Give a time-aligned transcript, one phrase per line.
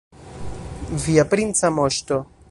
[1.03, 2.23] Via princa moŝto!